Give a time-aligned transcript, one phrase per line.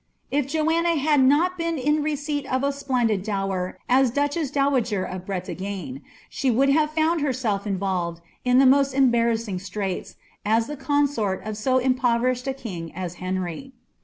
[0.31, 5.07] If Joanna had not been in the receipt of a spleixU dower as duchess dowagpr
[5.07, 10.75] of Bretagne, she would hare f.iund herself involved in the most embarrassing straits, as the
[10.75, 13.73] consort of so im povertshed a king as Henry.